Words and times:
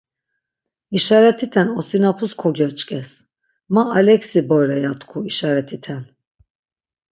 işaret̆iten 0.97 1.67
osinapus 1.79 2.31
ko 2.41 2.47
goçkes. 2.57 3.09
Ma 3.73 3.83
Alex'i 3.99 4.41
bore 4.49 4.77
ya 4.85 4.91
tku 4.99 5.17
işaretiten. 5.31 6.03